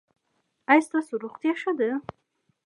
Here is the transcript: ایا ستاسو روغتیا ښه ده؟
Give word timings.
ایا 0.71 0.81
ستاسو 0.87 1.13
روغتیا 1.23 1.53
ښه 1.61 1.71
ده؟ 1.79 1.89